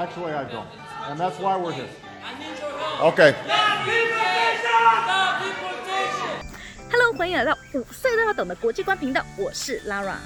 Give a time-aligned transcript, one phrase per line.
[0.00, 0.66] Actually, I don't.
[1.10, 1.90] And that's why we're here.
[3.02, 3.34] Okay.
[6.90, 10.16] Hello，欢迎来到五岁都要懂的国际观频道，我是 Lara。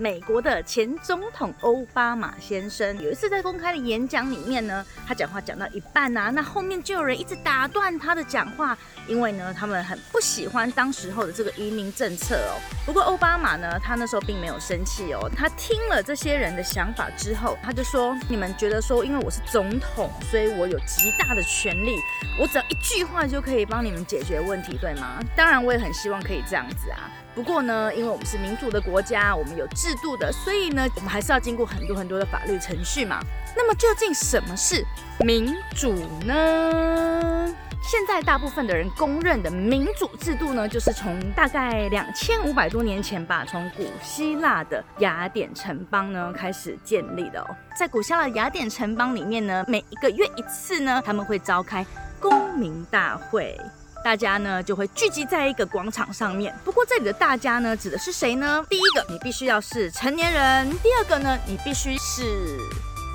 [0.00, 12.54] 美国的前总统奥巴马先生有一次在公开的演讲里面呢，他讲话讲到一半啊，那后面就有人一直打断他的讲话，因为呢，他们很不喜欢当时候的这个移民政策哦。
[12.86, 21.96] 不过奥巴马呢，他那时候并没有生气哦，他听了这些人的想法之后，他就说：你们觉得说，因为我是总统，所以我有极大的权利，
[22.40, 25.18] 我只要一句话就可以帮你们解决问题，对吗？
[25.34, 27.10] 当然，我也很希望可以这样子啊。
[27.38, 33.20] 不过呢，因为我们是民主的国家，我们有制度的，所以呢，我们还是要经过很多很多的法律程序嘛。
[33.56, 34.84] 那么究竟什么是
[35.20, 35.94] 民主
[36.26, 37.54] 呢？
[37.80, 47.46] 现在大部分的人公认的民主制度呢，就是从大概两千五百多年前吧，从古希腊的雅典城邦呢开始建立的哦。
[47.78, 51.86] 在古希腊雅典城邦里面呢，每一个月一次呢，他们会召开
[52.18, 53.56] 公民大会。
[54.04, 56.54] 大家呢就会聚集在一个广场上面。
[56.64, 58.64] 不过这里的大家呢指的是谁呢？
[58.68, 62.22] 第一个，你必须要是成年人；第二个呢，你必须是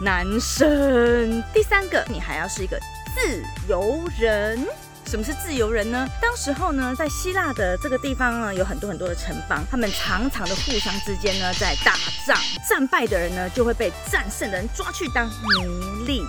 [0.01, 2.79] 男生；第三个，你还要是一个
[3.15, 4.65] 自由人。
[5.05, 6.07] 什么是自由人呢？
[6.21, 11.93] 当时候呢，在希腊的这个地方呢，有很多很多的城邦，他们常常的互相之间呢在打
[12.25, 12.37] 仗，
[12.69, 16.23] 战败的人呢就会被战胜的人抓去当奴隶。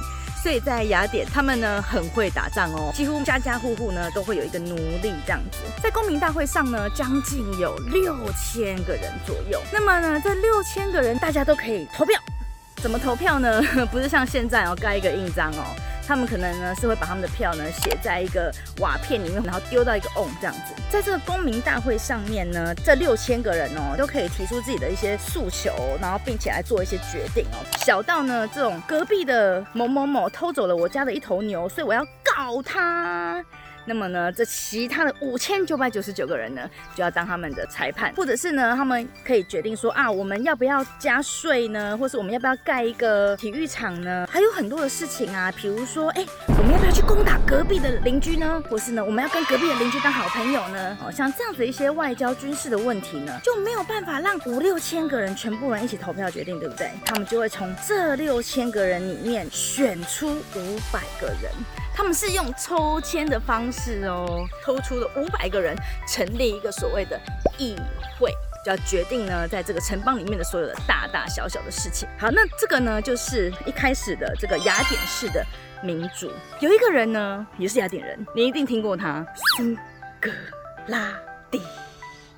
[0.44, 5.58] 所以在雅典，他们呢很会打仗哦，几乎家家户户呢都会有一个奴隶这样子。
[5.82, 9.58] 在公民大会上呢，将近有六千个人左右。
[9.72, 12.20] 那么呢，这六千个人大家都可以投票，
[12.76, 13.62] 怎么投票呢？
[13.90, 15.64] 不是像现在哦，盖一个印章哦。
[16.06, 20.74] 他们可能呢是会把他们的票呢写在一个瓦片里面，然后丢到一个瓮这样子。
[20.90, 27.58] 在这个公民大会上面呢，这六千个人哦都可以提出自己的一些诉求，然后并且来做一些决定哦。
[27.78, 33.44] 小到呢这种隔壁的某某某偷走了我家的一头牛，所以我要告他。
[33.86, 41.96] 那么呢，这其他的五千九百九十九个人呢，就要当他们的裁判，或者是呢，他们可以决定说啊，我们要不要加税呢？
[41.96, 44.26] 或是我们要不要盖一个体育场呢？
[44.30, 48.62] 还有很多的事情啊，比如说，哎，我们要不要去攻打隔壁的邻居呢？
[48.68, 50.96] 或是呢，我们要跟隔壁的邻居当好朋友呢？
[51.04, 56.90] 哦，像这样子一些外交军事的问题呢，就没有办法让五六千个人全部人一起投票决定，对不对？
[57.04, 61.52] 他们就会从这六千个人里面选出五百个人。
[61.94, 65.76] 他们是用抽签的方式哦，抽出了五百个人，
[66.08, 67.18] 成立一个所谓的
[67.56, 67.76] 议
[68.18, 68.32] 会，
[68.64, 72.08] 就要决定呢，在这个城邦里面的所有的大大小小的事情。
[72.18, 75.46] 好，那这个呢，就是一开始的这个雅典式的
[75.82, 76.32] 民主。
[76.58, 79.24] 有一个人呢，也是雅典人，你一定听过他，
[79.56, 79.76] 苏
[80.20, 80.30] 格
[80.88, 81.12] 拉
[81.48, 81.62] 底，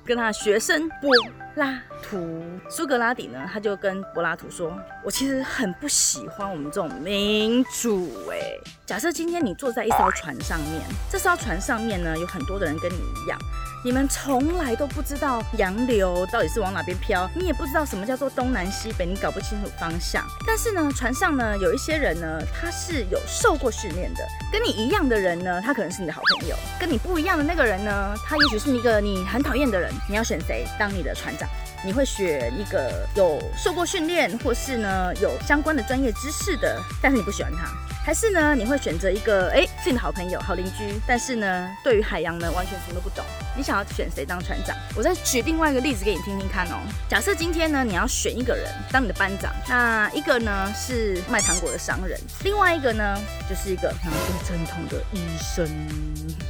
[0.07, 1.11] 跟他学生柏
[1.55, 2.43] 拉图。
[2.69, 4.73] 苏格拉底呢，他就跟柏拉图说
[5.03, 8.09] ：“我其实很不喜欢我们这种民主。
[8.31, 8.39] 哎，
[8.85, 10.81] 假设今天你坐在一艘船上面，
[11.11, 13.37] 这艘船上面呢，有很多的人跟你一样。”
[13.83, 20.25] 你们从来都不知道洋流到底是往哪边飘，你也不知道什么叫做东南西北，你搞不清楚方向。
[20.45, 29.91] 但是呢，船上呢有一些人呢，他是有受过训练的，跟你一样的人呢，他可能是你的好朋友；跟你不一样的那个人呢，他也许是一个你很讨厌的人。
[30.09, 31.47] 你要选谁当你的船长？
[31.85, 37.69] 你会选一个有受过训练，或是呢有相关的专业知识的，但是你不喜欢他。
[38.07, 38.55] 还是呢？
[38.55, 43.21] 你会选择一个哎，自己的好朋友、好邻居，但是呢，对于海洋呢，完全什么都不懂。
[43.53, 44.73] 你想要选谁当船长？
[44.95, 46.79] 我再举另外一个例子给你听听看哦。
[47.09, 55.67] 假设今天呢，你要选一个人当你的班长，那一个呢是卖糖果的商人，另外一个呢就是一个拿着针筒的医生。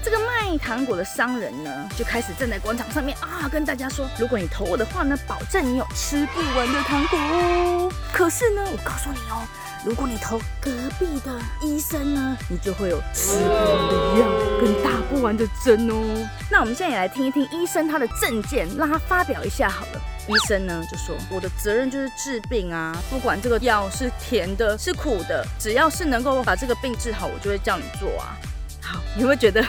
[0.04, 0.20] 这个
[0.50, 7.92] 卖糖果的商人呢，就开始站在广场上面啊，跟大家说：如果你投我的话呢，保证你有吃不完的糖果。
[8.14, 9.46] 可是呢，我告诉你哦。
[9.86, 14.28] 如果你投隔壁的医生呢，你就会有吃不完的药
[14.62, 16.28] 跟打不完的针哦。
[16.50, 20.02] 那我们现在也来听一听医生他的证件，让他发表一下好了。
[20.28, 28.36] 医生呢就说：“我的责任就是治病啊，不管这个药是甜的、是苦的，只要是能够把这个病治好，我就会叫你做啊。”
[28.82, 29.64] 好，你会觉得？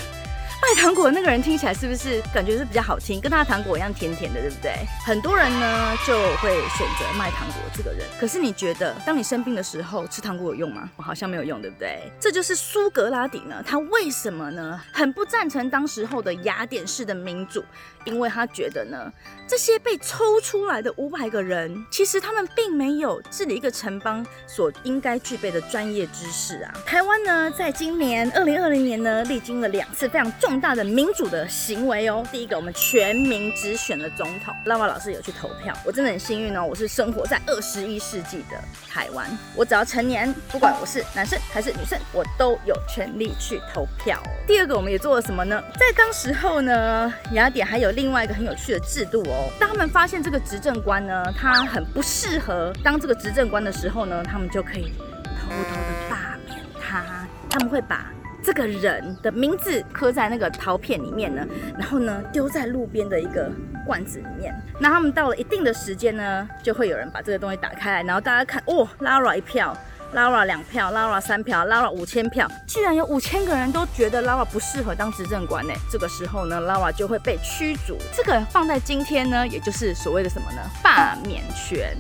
[0.69, 4.75] 卖糖果那个人听起来是不是感觉是比较好听，跟他的糖果一样甜甜的，对不对？
[5.03, 8.07] 很多人呢就会选择卖糖果这个人。
[8.21, 10.91] 可是你觉得，当你生病的时候吃糖果有用吗？
[10.97, 12.13] 我好像没有用，对不对？
[12.21, 17.65] 这就是苏格拉底呢，他为什么呢很不赞成当时候的雅典式的民主？
[18.05, 19.11] 因为他觉得呢，
[19.47, 26.75] 这些被抽出来的五百个人，其实他们并没有治理一个城邦所应该具备的专业知识啊。
[26.85, 30.58] 台湾呢，在今年二零二零年呢，历经了两次非常重。
[30.61, 32.25] 大的民主的行为哦。
[32.31, 38.57] 第一个，我们全民直选了总统，拉瓦老师有去投票，我真的很幸运哦，我是生活在二十一世纪的
[38.91, 39.27] 台湾，
[39.57, 44.23] 我只要成年，不管我是男生还是女生，我都有权利去投票。
[44.47, 45.63] 第二个，我们也做了什么呢？
[45.75, 49.51] 在当时候呢，雅典还有另外一个很有趣的制度哦。
[49.59, 54.93] 当他们发现这个执政官呢，他很不适合当这个执政官的时候呢，他们就可以
[55.41, 57.05] 偷偷的罢免他。
[57.51, 58.13] 他们会把
[58.49, 61.47] 这个人的名字刻在那个陶片里面呢，
[61.79, 63.53] 然后呢丢在路边的一个
[63.87, 64.55] 罐子里面。
[64.81, 69.77] 那他们到了一定的时间呢，就会有人把这个东西打开来，然后大家看，哦，Lara 一票
[70.15, 75.75] ，Lara 两票，Lara 三票，Lara 五千票，居然有五千个人都觉得 Lara 不适合当执政官呢。
[75.91, 77.99] 这个时候呢，Lara 就会被驱逐。
[78.15, 80.63] 这个放在今天呢，也就是所谓的什么呢？
[80.83, 81.95] 罢免权。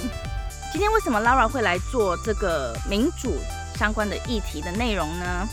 [0.73, 3.35] 今天为什么 Lara 会来做这个民主
[3.75, 5.47] 相关的议题的内容呢？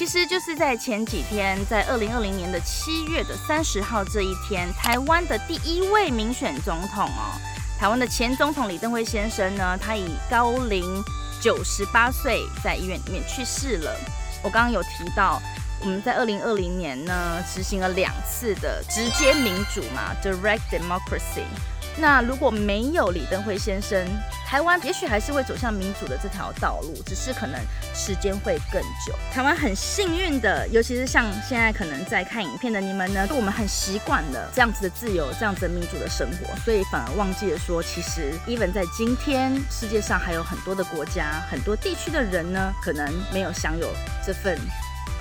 [0.00, 7.36] 其实就是在前几天，在二零二零年的七月的三十号这一天，台湾的第一位民选总统哦，
[7.78, 11.04] 台湾的前总统李登辉先生呢，他以高龄
[11.38, 13.94] 九十八岁在医院里面去世了。
[14.42, 15.38] 我刚刚有提到，
[15.82, 21.44] 我们在二零二零年呢执行了两次的直接民主嘛，direct democracy。
[21.96, 24.06] 那如果没有李登辉先生，
[24.46, 27.60] 台湾也许还是会走向民主的这条道路，只是可能
[27.94, 29.14] 时间会更久。
[29.32, 43.88] 台湾很幸运的，尤其是像现在可能在看影片的你们呢，我们很习惯了这样子的自由、这样子的民主的生活，所以反而忘记了说，其实 even 在今天世界上还有很多的国家、很多地区的人呢，可能没有享有
[44.24, 44.58] 这份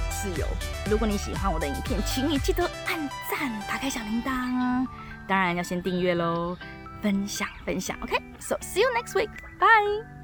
[0.10, 0.48] 自由。
[0.90, 2.98] 如果你喜欢我的影片，请你记得按
[3.30, 4.88] 赞、打开小铃铛。
[5.30, 6.58] 当然要先订阅喽，
[7.04, 8.18] 分享分享，OK。
[8.40, 9.30] So see you next week.
[9.60, 10.19] Bye.